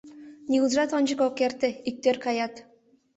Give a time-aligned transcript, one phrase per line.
[0.49, 2.53] Нигудыжат ончык ок эрте, иктӧр каят.